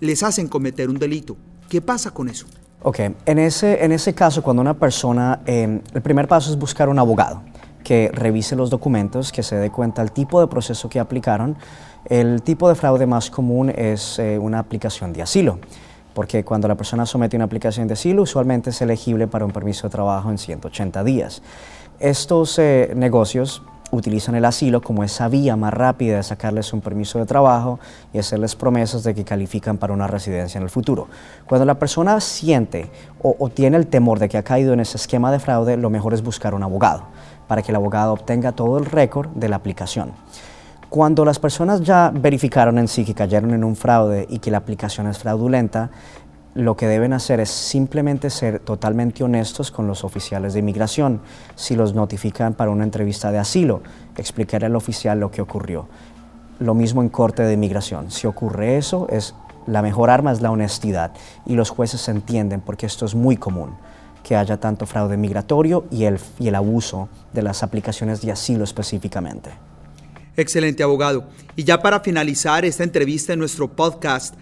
les 0.00 0.22
hacen 0.24 0.48
cometer 0.48 0.90
un 0.90 0.98
delito. 0.98 1.36
¿Qué 1.68 1.80
pasa 1.80 2.10
con 2.10 2.28
eso? 2.28 2.46
Ok, 2.84 2.98
en 3.26 3.38
ese, 3.38 3.84
en 3.84 3.92
ese 3.92 4.12
caso, 4.12 4.42
cuando 4.42 4.60
una 4.60 4.74
persona, 4.74 5.40
em, 5.46 5.80
el 5.94 6.02
primer 6.02 6.26
paso 6.26 6.50
es 6.50 6.58
buscar 6.58 6.88
un 6.88 6.98
abogado 6.98 7.40
que 7.84 8.10
revise 8.12 8.56
los 8.56 8.70
documentos, 8.70 9.30
que 9.30 9.44
se 9.44 9.54
dé 9.54 9.70
cuenta 9.70 10.02
del 10.02 10.10
tipo 10.10 10.40
de 10.40 10.48
proceso 10.48 10.88
que 10.88 10.98
aplicaron. 10.98 11.56
El 12.04 12.42
tipo 12.42 12.68
de 12.68 12.74
fraude 12.74 13.06
más 13.06 13.30
común 13.30 13.70
es 13.70 14.18
eh, 14.18 14.36
una 14.36 14.58
aplicación 14.58 15.12
de 15.12 15.22
asilo, 15.22 15.60
porque 16.12 16.44
cuando 16.44 16.66
la 16.66 16.74
persona 16.74 17.06
somete 17.06 17.36
una 17.36 17.44
aplicación 17.44 17.86
de 17.86 17.94
asilo, 17.94 18.22
usualmente 18.22 18.70
es 18.70 18.82
elegible 18.82 19.28
para 19.28 19.44
un 19.44 19.52
permiso 19.52 19.86
de 19.86 19.92
trabajo 19.92 20.28
en 20.30 20.38
180 20.38 21.04
días. 21.04 21.40
Estos 22.00 22.58
eh, 22.58 22.92
negocios 22.96 23.62
utilizan 23.92 24.34
el 24.34 24.44
asilo 24.46 24.80
como 24.80 25.04
esa 25.04 25.28
vía 25.28 25.54
más 25.54 25.72
rápida 25.72 26.16
de 26.16 26.22
sacarles 26.22 26.72
un 26.72 26.80
permiso 26.80 27.18
de 27.18 27.26
trabajo 27.26 27.78
y 28.12 28.18
hacerles 28.18 28.56
promesas 28.56 29.04
de 29.04 29.14
que 29.14 29.22
califican 29.22 29.76
para 29.76 29.92
una 29.92 30.06
residencia 30.06 30.58
en 30.58 30.64
el 30.64 30.70
futuro. 30.70 31.08
Cuando 31.46 31.66
la 31.66 31.78
persona 31.78 32.18
siente 32.20 32.90
o, 33.22 33.48
tiene 33.50 33.76
el 33.76 33.86
temor 33.86 34.18
de 34.18 34.28
que 34.28 34.38
ha 34.38 34.42
caído 34.42 34.72
en 34.72 34.80
ese 34.80 34.96
esquema 34.96 35.30
de 35.30 35.38
fraude, 35.38 35.76
lo 35.76 35.90
mejor 35.90 36.14
es 36.14 36.22
buscar 36.22 36.54
un 36.54 36.62
abogado 36.62 37.04
para 37.46 37.62
que 37.62 37.70
el 37.70 37.76
abogado 37.76 38.14
obtenga 38.14 38.52
todo 38.52 38.78
el 38.78 38.86
récord 38.86 39.28
de 39.34 39.50
la 39.50 39.56
aplicación. 39.56 40.12
Cuando 40.88 41.24
las 41.24 41.38
personas 41.38 41.82
ya 41.82 42.10
verificaron 42.14 42.78
en 42.78 42.88
sí 42.88 43.04
que 43.04 43.14
cayeron 43.14 43.52
en 43.52 43.64
un 43.64 43.76
fraude 43.76 44.26
y 44.28 44.38
que 44.38 44.50
la 44.50 44.58
aplicación 44.58 45.06
es 45.06 45.18
fraudulenta, 45.18 45.90
lo 46.54 46.76
que 46.76 46.86
deben 46.86 47.14
hacer 47.14 47.40
es 47.40 47.50
simplemente 47.50 48.28
ser 48.28 48.58
totalmente 48.58 49.24
honestos 49.24 49.70
con 49.70 49.86
los 49.86 50.04
oficiales 50.04 50.52
de 50.52 50.58
inmigración. 50.58 51.20
Si 51.54 51.74
los 51.76 51.94
notifican 51.94 52.54
para 52.54 52.70
una 52.70 52.84
entrevista 52.84 53.32
de 53.32 53.38
asilo, 53.38 53.82
explicar 54.16 54.64
al 54.64 54.76
oficial 54.76 55.18
lo 55.18 55.30
que 55.30 55.40
ocurrió. 55.40 55.88
Lo 56.58 56.74
mismo 56.74 57.00
en 57.00 57.08
corte 57.08 57.42
de 57.42 57.54
inmigración. 57.54 58.10
Si 58.10 58.26
ocurre 58.26 58.76
eso, 58.76 59.08
es 59.08 59.34
la 59.66 59.80
mejor 59.80 60.10
arma 60.10 60.32
es 60.32 60.42
la 60.42 60.50
honestidad 60.50 61.12
y 61.46 61.54
los 61.54 61.70
jueces 61.70 62.06
entienden 62.08 62.60
porque 62.60 62.86
esto 62.86 63.06
es 63.06 63.14
muy 63.14 63.36
común 63.36 63.70
que 64.22 64.36
haya 64.36 64.60
tanto 64.60 64.86
fraude 64.86 65.16
migratorio 65.16 65.86
y 65.90 66.04
el, 66.04 66.18
y 66.38 66.48
el 66.48 66.54
abuso 66.54 67.08
de 67.32 67.42
las 67.42 67.62
aplicaciones 67.62 68.20
de 68.20 68.30
asilo 68.30 68.62
específicamente. 68.62 69.50
Excelente 70.36 70.82
abogado. 70.82 71.28
Y 71.56 71.64
ya 71.64 71.80
para 71.80 72.00
finalizar 72.00 72.64
esta 72.64 72.84
entrevista 72.84 73.32
en 73.32 73.38
nuestro 73.38 73.74
podcast, 73.74 74.34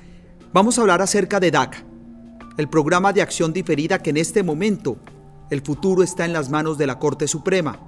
vamos 0.53 0.79
a 0.79 0.83
hablar 0.83 1.01
acerca 1.03 1.41
de 1.41 1.51
DACA 1.51 1.90
el 2.57 2.69
programa 2.69 3.13
de 3.13 3.23
acción 3.23 3.53
diferida 3.53 3.99
que 3.99 4.11
en 4.11 4.17
este 4.17 4.43
momento 4.43 4.97
el 5.51 5.63
futuro 5.63 6.03
está 6.03 6.25
en 6.25 6.33
las 6.33 6.51
manos 6.51 6.79
de 6.79 6.87
la 6.87 6.99
Corte 6.99 7.27
Suprema. 7.27 7.79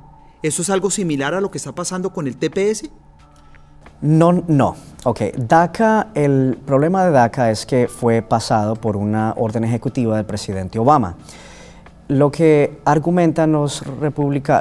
¿Eso 0.42 0.62
es 0.62 0.70
algo 0.70 0.90
similar 0.90 1.34
a 1.34 1.40
lo 1.40 1.50
que 1.50 1.58
está 1.58 1.72
pasando 1.72 2.12
con 2.12 2.26
el 2.26 2.36
TPS? 2.36 2.90
No, 4.00 4.32
no. 4.48 4.74
Ok, 5.04 5.20
DACA, 5.36 6.08
el 6.14 6.58
problema 6.66 7.04
de 7.04 7.12
DACA 7.12 7.50
es 7.50 7.64
que 7.64 7.86
fue 7.86 8.20
pasado 8.22 8.74
por 8.74 8.96
una 8.96 9.34
orden 9.36 9.62
ejecutiva 9.62 10.16
del 10.16 10.26
presidente 10.26 10.78
Obama. 10.78 11.16
Lo 12.08 12.32
que 12.32 12.80
argumentan 12.84 13.52
los, 13.52 13.84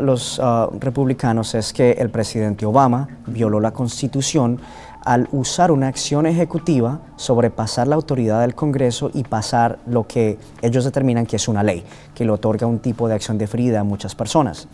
los 0.02 0.40
ah, 0.42 0.70
republicanos 0.80 1.56
es 1.56 1.74
que 1.74 1.92
el 1.94 2.12
presidente 2.12 2.68
Obama 2.68 3.08
violó 3.26 3.60
la 3.60 3.72
constitución 3.72 4.60
al 5.04 5.28
usar 5.32 5.72
una 5.72 5.88
acción 5.88 6.26
ejecutiva, 6.26 7.00
sobrepasar 7.16 7.88
la 7.88 7.96
autoridad 7.96 8.42
del 8.42 8.56
Congreso 8.56 9.10
y 9.14 9.24
pasar 9.24 9.80
lo 9.88 10.06
que 10.08 10.38
ellos 10.62 10.86
determinan 10.86 11.26
que 11.26 11.38
es 11.38 11.48
una 11.48 11.64
ley, 11.64 11.84
que 12.14 12.26
le 12.26 12.32
otorga 12.32 12.68
un 12.68 12.80
tipo 12.80 13.08
de 13.08 13.16
acción 13.16 13.38
deferida 13.38 13.80
a 13.80 13.84
muchas 13.84 14.16
personas. 14.16 14.68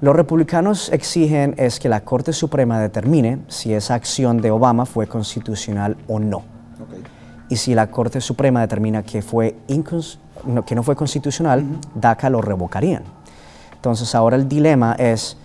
Los 0.00 0.14
republicanos 0.14 0.90
exigen 0.92 1.54
es 1.56 1.80
que 1.80 1.88
la 1.88 2.04
Corte 2.04 2.32
Suprema 2.32 2.78
determine 2.78 3.40
si 3.48 3.74
esa 3.74 3.94
acción 3.94 4.40
de 4.40 4.52
Obama 4.52 4.86
fue 4.86 5.08
constitucional 5.08 5.96
o 6.06 6.20
no. 6.20 6.42
Y 7.48 7.56
si 7.56 7.74
la 7.74 7.90
Corte 7.90 8.20
Suprema 8.20 8.60
determina 8.60 9.02
que, 9.02 9.22
fue 9.22 9.56
no, 10.46 10.64
que 10.64 10.74
no 10.74 10.82
fue 10.82 10.94
constitucional, 10.94 11.64
DACA 11.94 12.30
lo 12.30 12.42
revocarían. 12.42 13.02
Entonces 13.74 14.14
ahora 14.14 14.36
el 14.36 14.48
dilema 14.48 14.92
es, 14.92 15.36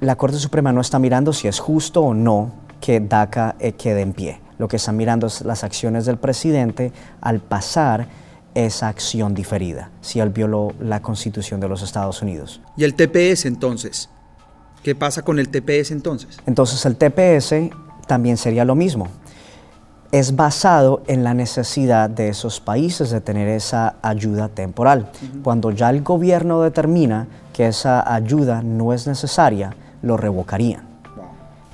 la 0.00 0.16
Corte 0.16 0.38
Suprema 0.38 0.72
no 0.72 0.80
está 0.80 0.98
mirando 0.98 1.32
si 1.32 1.46
es 1.46 1.60
justo 1.60 2.00
o 2.00 2.14
no 2.14 2.50
que 2.82 3.00
DACA 3.00 3.54
eh, 3.60 3.72
quede 3.72 4.02
en 4.02 4.12
pie. 4.12 4.40
Lo 4.58 4.68
que 4.68 4.76
están 4.76 4.96
mirando 4.96 5.28
es 5.28 5.42
las 5.42 5.64
acciones 5.64 6.04
del 6.04 6.18
presidente 6.18 6.92
al 7.20 7.40
pasar 7.40 8.08
esa 8.54 8.88
acción 8.88 9.34
diferida, 9.34 9.90
si 10.02 10.20
él 10.20 10.28
violó 10.28 10.74
la 10.80 11.00
constitución 11.00 11.60
de 11.60 11.68
los 11.68 11.80
Estados 11.80 12.20
Unidos. 12.20 12.60
¿Y 12.76 12.84
el 12.84 12.94
TPS 12.94 13.46
entonces? 13.46 14.10
¿Qué 14.82 14.94
pasa 14.94 15.22
con 15.22 15.38
el 15.38 15.48
TPS 15.48 15.92
entonces? 15.92 16.38
Entonces 16.44 16.84
el 16.84 16.96
TPS 16.96 17.72
también 18.06 18.36
sería 18.36 18.64
lo 18.64 18.74
mismo. 18.74 19.06
Es 20.10 20.36
basado 20.36 21.02
en 21.06 21.24
la 21.24 21.34
necesidad 21.34 22.10
de 22.10 22.28
esos 22.28 22.60
países 22.60 23.10
de 23.10 23.20
tener 23.20 23.48
esa 23.48 23.94
ayuda 24.02 24.48
temporal. 24.48 25.10
Cuando 25.42 25.70
ya 25.70 25.88
el 25.88 26.02
gobierno 26.02 26.60
determina 26.60 27.28
que 27.54 27.68
esa 27.68 28.12
ayuda 28.12 28.60
no 28.62 28.92
es 28.92 29.06
necesaria, 29.06 29.74
lo 30.02 30.18
revocarían. 30.18 30.91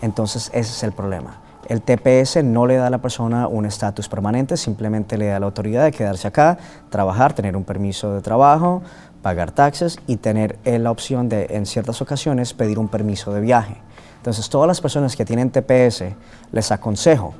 Entonces 0.02 0.50
ese 0.52 0.72
es 0.72 0.82
el 0.82 0.92
problema. 0.92 1.40
El 1.66 1.82
TPS 1.82 2.42
no 2.44 2.66
le 2.66 2.76
da 2.76 2.86
a 2.86 2.90
la 2.90 2.98
persona 2.98 3.46
un 3.46 3.66
estatus 3.66 4.08
permanente, 4.08 4.56
simplemente 4.56 5.18
le 5.18 5.26
da 5.26 5.38
la 5.38 5.46
autoridad 5.46 5.84
de 5.84 5.92
quedarse 5.92 6.26
acá, 6.26 6.56
trabajar, 6.88 7.34
tener 7.34 7.56
un 7.56 7.64
permiso 7.64 8.14
de 8.14 8.22
trabajo, 8.22 8.82
pagar 9.20 9.50
taxes 9.50 9.98
y 10.06 10.16
tener 10.16 10.58
la 10.64 10.90
opción 10.90 11.28
de, 11.28 11.46
en 11.50 11.66
ciertas 11.66 12.00
ocasiones, 12.00 12.54
pedir 12.54 12.78
un 12.78 12.88
permiso 12.88 13.34
de 13.34 13.42
viaje. 13.42 13.76
Entonces, 14.16 14.48
todas 14.48 14.66
las 14.66 14.80
personas 14.80 15.14
que 15.14 15.24
tienen 15.24 15.50
TPS, 15.50 16.04
les 16.52 16.72
aconsejo, 16.72 17.34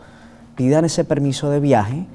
pidan 0.57 0.85
ese 0.85 1.05
permiso 1.05 1.49
de 1.51 1.61
viaje 1.61 2.07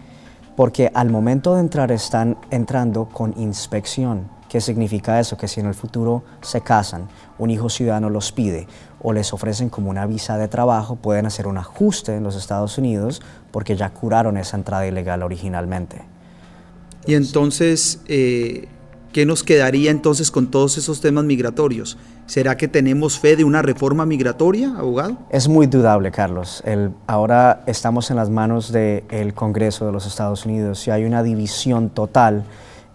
porque 0.55 0.91
al 0.93 1.09
momento 1.09 1.55
de 1.55 1.61
entrar 1.61 1.91
están 1.91 2.37
entrando 2.51 3.05
con 3.05 3.33
inspección. 3.37 4.27
¿Qué 4.49 4.61
significa 4.61 5.19
eso? 5.19 5.35
Que 5.35 5.47
si 5.47 5.61
en 5.61 5.65
el 5.65 5.73
futuro 5.73 6.23
se 6.41 6.61
casan, 6.61 7.07
un 7.39 7.49
hijo 7.49 7.69
ciudadano 7.69 8.11
los 8.11 8.31
pide 8.31 8.67
o 9.03 9.13
les 9.13 9.33
ofrecen 9.33 9.69
como 9.69 9.89
una 9.89 10.05
visa 10.07 10.37
de 10.37 10.47
trabajo, 10.47 10.95
pueden 10.95 11.25
hacer 11.25 11.45
un 11.45 11.57
ajuste 11.57 12.15
en 12.15 12.23
los 12.23 12.35
Estados 12.35 12.77
Unidos 12.77 13.21
porque 13.51 13.75
ya 13.75 13.89
curaron 13.89 14.37
esa 14.37 14.57
entrada 14.57 14.87
ilegal 14.87 15.21
originalmente. 15.21 16.01
Y 17.05 17.15
entonces, 17.15 17.99
eh, 18.07 18.69
¿qué 19.11 19.25
nos 19.25 19.43
quedaría 19.43 19.91
entonces 19.91 20.31
con 20.31 20.49
todos 20.49 20.77
esos 20.77 21.01
temas 21.01 21.25
migratorios? 21.25 21.97
¿Será 22.25 22.55
que 22.55 22.69
tenemos 22.69 23.19
fe 23.19 23.35
de 23.35 23.43
una 23.43 23.61
reforma 23.61 24.05
migratoria, 24.05 24.73
abogado? 24.77 25.17
Es 25.29 25.49
muy 25.49 25.67
dudable, 25.67 26.09
Carlos. 26.11 26.63
El, 26.65 26.91
ahora 27.05 27.63
estamos 27.67 28.09
en 28.09 28.15
las 28.15 28.29
manos 28.29 28.71
del 28.71 29.33
Congreso 29.33 29.85
de 29.85 29.91
los 29.91 30.07
Estados 30.07 30.45
Unidos 30.45 30.87
y 30.87 30.91
hay 30.91 31.03
una 31.03 31.21
división 31.21 31.89
total 31.89 32.45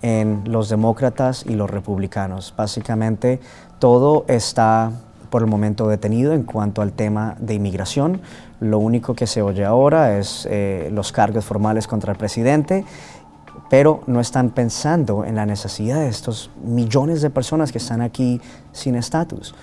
en 0.01 0.45
los 0.47 0.71
demócratas 0.71 1.45
y 1.47 1.55
los 1.55 1.69
republicanos. 1.69 2.55
Básicamente 2.57 3.41
todo 3.79 4.25
está 4.29 4.93
por 5.31 5.43
el 5.43 5.49
momento 5.49 5.89
detenido 5.89 6.33
en 6.33 6.43
cuanto 6.43 6.83
al 6.83 6.93
tema 6.93 7.37
de 7.39 7.55
inmigración. 7.55 8.21
Lo 8.61 8.79
único 8.79 9.15
que 9.15 9.27
se 9.27 9.43
oye 9.43 9.65
ahora 9.65 10.19
es 10.19 10.47
eh, 10.51 10.91
los 10.93 11.13
cargos 11.13 11.45
formales 11.45 11.87
contra 11.87 12.13
el 12.13 12.19
presidente, 12.19 12.85
pero 13.71 14.03
no 14.07 14.21
están 14.21 14.51
pensando 14.51 15.25
en 15.25 15.37
la 15.37 15.47
necesidad 15.47 16.01
de 16.01 16.09
estos 16.09 16.51
millones 16.65 17.23
de 17.23 17.31
personas 17.31 17.73
que 17.73 17.79
están 17.79 18.01
aquí 18.01 18.41
sin 18.73 18.95
estatus. 18.95 19.55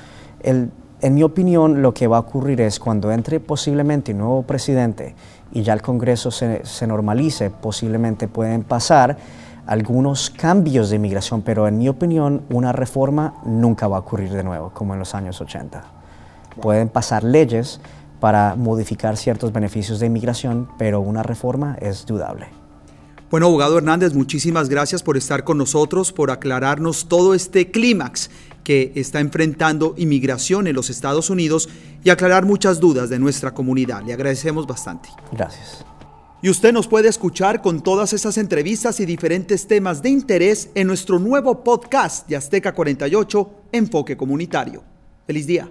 En 0.43 1.13
mi 1.13 1.24
opinión, 1.24 1.81
lo 1.81 1.93
que 1.93 2.07
va 2.07 2.17
a 2.17 2.22
ocurrir 2.22 2.62
es 2.62 2.79
cuando 2.79 3.12
entre 3.12 3.39
posiblemente 3.39 4.13
un 4.13 4.19
nuevo 4.19 4.43
presidente 4.43 5.15
y 5.51 5.62
ya 5.62 5.74
el 5.74 5.81
Congreso 5.81 6.31
se, 6.31 6.65
se 6.65 6.88
normalice, 6.88 7.50
posiblemente 7.50 8.27
pueden 8.27 8.63
pasar 8.63 9.17
algunos 9.67 10.29
cambios 10.29 10.89
de 10.89 10.98
inmigración, 10.98 11.41
pero 11.41 11.67
en 11.67 11.77
mi 11.77 11.89
opinión 11.89 12.43
una 12.50 12.72
reforma 12.72 13.36
nunca 13.45 13.88
va 13.88 13.98
a 13.98 14.00
ocurrir 14.01 14.31
de 14.31 14.43
nuevo, 14.43 14.72
como 14.74 14.93
en 14.93 15.00
los 15.00 15.15
años 15.15 15.41
80. 15.41 15.84
Pueden 16.62 16.89
pasar 16.89 17.24
leyes 17.24 17.79
para 18.19 18.55
modificar 18.55 19.17
ciertos 19.17 19.51
beneficios 19.51 20.00
de 20.00 20.07
inmigración, 20.07 20.69
pero 20.77 21.01
una 21.01 21.24
reforma 21.24 21.77
es 21.81 22.05
dudable. 22.05 22.48
Bueno, 23.29 23.48
abogado 23.48 23.77
Hernández, 23.77 24.13
muchísimas 24.13 24.69
gracias 24.69 25.03
por 25.03 25.17
estar 25.17 25.43
con 25.43 25.57
nosotros, 25.57 26.12
por 26.12 26.31
aclararnos 26.31 27.07
todo 27.07 27.34
este 27.34 27.72
clímax 27.72 28.29
que 28.63 28.91
está 28.95 29.19
enfrentando 29.19 29.93
inmigración 29.98 30.67
en 30.67 30.75
los 30.75 30.89
Estados 30.89 31.29
Unidos 31.29 31.69
y 32.03 32.10
aclarar 32.10 32.45
muchas 32.45 32.79
dudas 32.79 33.10
de 33.10 33.19
nuestra 33.19 33.53
comunidad. 33.53 34.03
Le 34.03 34.13
agradecemos 34.13 34.67
bastante. 34.67 35.10
Gracias. 35.31 35.86
Y 36.41 36.49
usted 36.49 36.73
nos 36.73 36.87
puede 36.87 37.07
escuchar 37.07 37.61
con 37.61 37.81
todas 37.81 38.13
esas 38.13 38.37
entrevistas 38.37 38.99
y 38.99 39.05
diferentes 39.05 39.67
temas 39.67 40.01
de 40.01 40.09
interés 40.09 40.69
en 40.75 40.87
nuestro 40.87 41.19
nuevo 41.19 41.63
podcast 41.63 42.27
de 42.27 42.35
Azteca 42.35 42.73
48, 42.73 43.51
Enfoque 43.71 44.15
Comunitario. 44.15 44.83
Feliz 45.25 45.47
día. 45.47 45.69